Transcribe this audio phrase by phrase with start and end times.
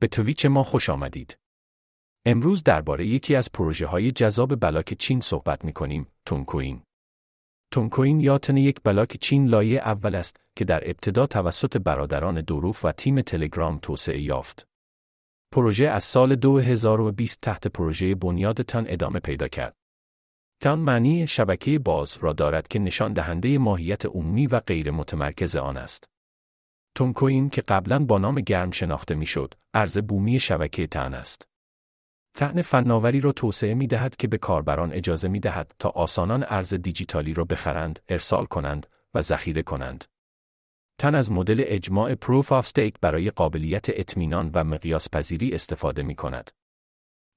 [0.00, 1.38] به تویچ ما خوش آمدید.
[2.26, 6.82] امروز درباره یکی از پروژه های جذاب بلاک چین صحبت می کنیم، تونکوین.
[7.72, 12.84] تونکوین یا تن یک بلاک چین لایه اول است که در ابتدا توسط برادران دوروف
[12.84, 14.66] و تیم تلگرام توسعه یافت.
[15.52, 19.76] پروژه از سال 2020 تحت پروژه بنیاد تان ادامه پیدا کرد.
[20.62, 25.76] تان معنی شبکه باز را دارد که نشان دهنده ماهیت عمومی و غیر متمرکز آن
[25.76, 26.15] است.
[26.96, 31.48] Toncoin که قبلا با نام Gram شناخته می‌شد، ارز بومی شبکه TON است.
[32.34, 36.74] TON فناوری را توسعه می دهد که به کاربران اجازه می دهد تا آسانان ارز
[36.74, 40.04] دیجیتالی را بخرند، ارسال کنند و ذخیره کنند.
[40.98, 46.14] TON از مدل اجماع proof of stake برای قابلیت اطمینان و مقیاس پذیری استفاده می
[46.14, 46.50] کند.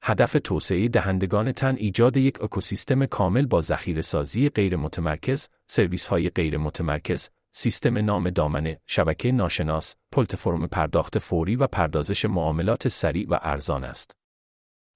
[0.04, 6.30] هدف توسعه دهندگان TON ایجاد یک اکوسیستم کامل با ذخیره سازی غیر متمرکز، سرویس های
[6.30, 13.40] غیر متمرکز، سیستم نام دامنه، شبکه ناشناس، پلتفرم پرداخت فوری و پردازش معاملات سریع و
[13.42, 14.18] ارزان است.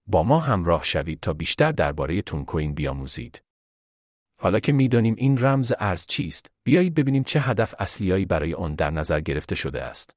[0.08, 3.44] با ما همراه شوید تا بیشتر درباره تونکوین بیاموزید.
[4.40, 8.92] حالا که می‌دانیم این رمز ارز چیست، بیایید ببینیم چه هدف اصلیایی برای آن در
[8.92, 10.16] نظر گرفته شده است.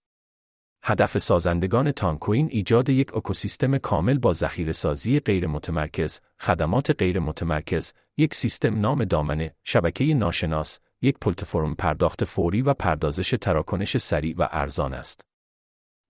[0.82, 7.92] هدف سازندگان تانکوین ایجاد یک اکوسیستم کامل با ذخیره سازی غیر متمرکز، خدمات غیر متمرکز،
[8.16, 14.48] یک سیستم نام دامنه، شبکه ناشناس، یک پلتفرم پرداخت فوری و پردازش تراکنش سریع و
[14.50, 15.20] ارزان است.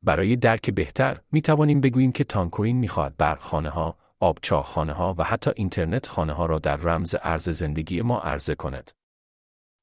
[0.03, 4.93] برای درک بهتر می توانیم بگوییم که تانکوین می خواهد بر خانه ها، آبچاه خانه
[4.93, 8.91] ها و حتی اینترنت خانه ها را در رمز ارز زندگی ما عرضه کند.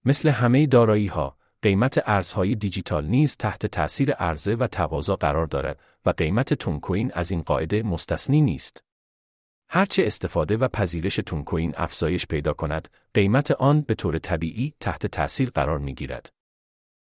[0.05, 5.79] مثل همه دارایی ها، قیمت ارزهای دیجیتال نیز تحت تأثیر عرضه و تقاضا قرار دارد
[6.05, 8.83] و قیمت تونکوین از این قاعده مستثنی نیست.
[9.75, 15.49] هرچه استفاده و پذیرش تونکوین افزایش پیدا کند، قیمت آن به طور طبیعی تحت تأثیر
[15.49, 16.29] قرار می گیرد.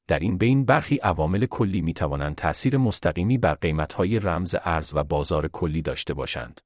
[0.08, 5.04] در این بین برخی عوامل کلی می توانند تأثیر مستقیمی بر قیمتهای رمز ارز و
[5.04, 6.60] بازار کلی داشته باشند.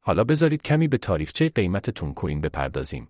[0.00, 3.08] حالا بذارید کمی به تاریخچه قیمت تونکوین بپردازیم.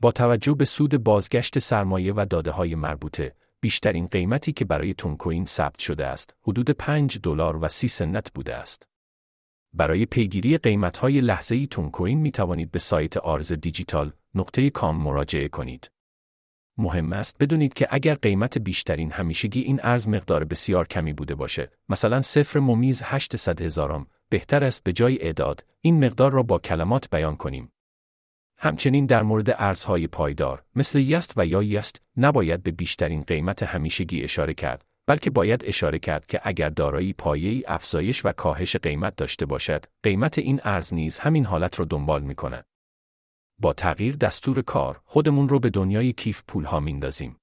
[0.00, 5.44] با توجه به سود بازگشت سرمایه و داده های مربوطه، بیشترین قیمتی که برای تونکوین
[5.44, 8.88] ثبت شده است، حدود 5 دلار و 30 سنت بوده است.
[9.76, 15.90] برای پیگیری قیمت‌های لحظه‌ای تونکوین می توانید به سایت آرز دیجیتال نقطه کام مراجعه کنید.
[16.78, 21.70] مهم است بدونید که اگر قیمت بیشترین همیشگی این ارز مقدار بسیار کمی بوده باشه،
[21.88, 27.10] مثلا صفر ممیز 800 هزارم، بهتر است به جای اعداد این مقدار را با کلمات
[27.10, 27.72] بیان کنیم.
[28.58, 34.22] همچنین در مورد ارزهای پایدار مثل یست و یا یست نباید به بیشترین قیمت همیشگی
[34.22, 39.46] اشاره کرد بلکه باید اشاره کرد که اگر دارایی پایه‌ای افزایش و کاهش قیمت داشته
[39.46, 42.64] باشد قیمت این ارز نیز همین حالت را دنبال می کند.
[43.58, 47.36] با تغییر دستور کار خودمون رو به دنیای کیف پولها میندازیم.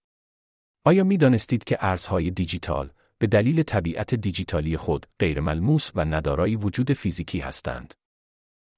[0.86, 6.94] آیا می دانستید که ارزهای دیجیتال به دلیل طبیعت دیجیتالی خود غیرملموس و ندارای وجود
[6.94, 7.94] فیزیکی هستند؟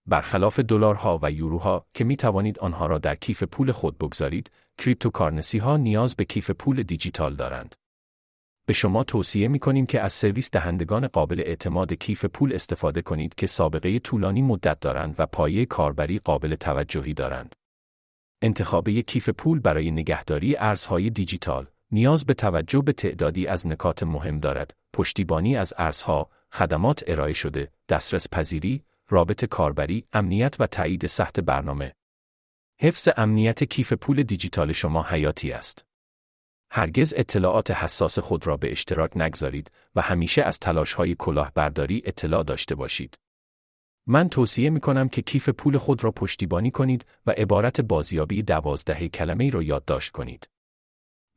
[0.08, 5.58] برخلاف دلارها و یوروها که می توانید آنها را در کیف پول خود بگذارید، cryptocurrency
[5.58, 7.76] ها نیاز به کیف پول دیجیتال دارند.
[8.66, 13.36] به شما توصیه می کنیم که از سرویس دهندگان قابل اعتماد کیف پول استفاده کنید
[13.36, 17.56] که سابقه طولانی مدت دارند و پایه کاربری قابل توجهی دارند.
[18.42, 24.04] انتخاب یک کیف پول برای نگهداری ارزهای دیجیتال نیاز به توجه به تعدادی از نکات
[24.04, 31.08] مهم دارد: پشتیبانی از ارزها، خدمات ارائه شده، دسترس پذیری، رابط کاربری، امنیت و تایید
[31.08, 31.94] سخت برنامه.
[32.82, 35.86] حفظ امنیت کیف پول دیجیتال شما حیاتی است.
[36.78, 42.76] هرگز اطلاعات حساس خود را به اشتراک نگذارید و همیشه از تلاش‌های کلاهبرداری اطلاع داشته
[42.76, 43.20] باشید.
[44.08, 49.10] من توصیه می کنم که کیف پول خود را پشتیبانی کنید و عبارت بازیابی دوازده
[49.10, 50.50] کلمه را یادداشت کنید.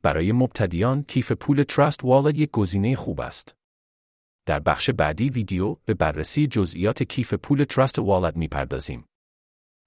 [0.01, 3.55] برای مبتدیان کیف پول تراست والت یک گزینه خوب است.
[4.45, 9.05] در بخش بعدی ویدیو به بررسی جزئیات کیف پول تراست والت می‌پردازیم.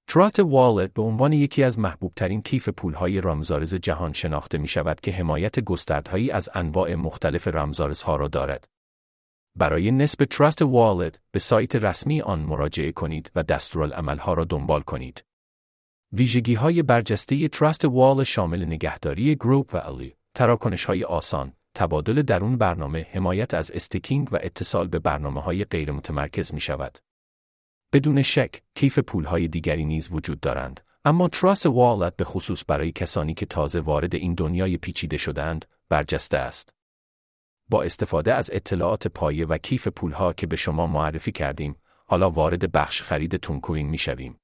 [0.08, 5.12] تراست والت به عنوان یکی از محبوبترین کیف پولهای رمزارز جهان شناخته می شود که
[5.12, 8.68] حمایت گستردهایی از انواع مختلف رمزارزها را دارد.
[9.56, 15.24] برای نصب تراست والت به سایت رسمی آن مراجعه کنید و دستورالعملها را دنبال کنید.
[16.12, 22.58] ویژگی های برجسته تراست والت شامل نگهداری گروپ و الی، تراکنش های آسان، تبادل درون
[22.58, 26.98] برنامه، حمایت از staking و اتصال به برنامه های غیر متمرکز می شود.
[27.92, 33.34] بدون شک، کیف پولهای دیگری نیز وجود دارند، اما تراست والت به خصوص برای کسانی
[33.34, 36.74] که تازه وارد این دنیای پیچیده شدند، برجسته است.
[37.68, 42.72] با استفاده از اطلاعات پایه و کیف پولها که به شما معرفی کردیم، حالا وارد
[42.72, 44.40] بخش خرید تونکوین می شویم.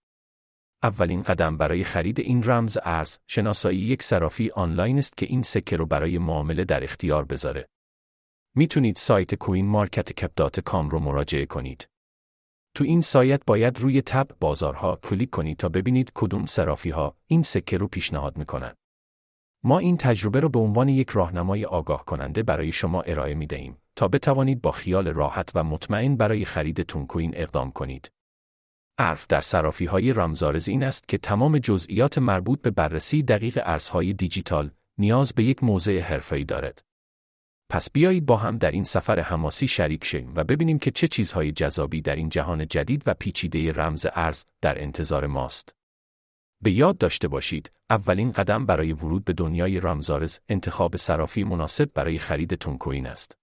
[0.82, 5.76] اولین قدم برای خرید این رمز ارز شناسایی یک صرافی آنلاین است که این سکه
[5.76, 7.68] رو برای معامله در اختیار بذاره.
[8.54, 11.88] می‌تونید سایت CoinMarketCap dot com رو مراجعه کنید.
[12.78, 17.42] تو این سایت باید روی tab بازارها کلیک کنید تا ببینید کدوم صرافی ها این
[17.42, 18.74] سکه رو پیشنهاد می‌کنن.
[19.64, 23.76] ما این تجربه رو به عنوان یک راهنمای آگاه کننده برای شما ارائه می دهیم
[23.96, 28.10] تا بتوانید با خیال راحت و مطمئن برای خرید تون کوین اقدام کنید.
[28.98, 34.12] عرف در صرافی های رمزارز این است که تمام جزئیات مربوط به بررسی دقیق ارزهای
[34.12, 36.87] دیجیتال نیاز به یک موضع حرفه‌ای دارد.
[37.70, 41.52] پس بیایید با هم در این سفر حماسی شریک شیم و ببینیم که چه چیزهای
[41.52, 45.74] جذابی در این جهان جدید و پیچیده رمز ارز در انتظار ماست.
[46.62, 52.18] به یاد داشته باشید، اولین قدم برای ورود به دنیای رمزارز انتخاب صرافی مناسب برای
[52.18, 53.38] خرید تون کوین است.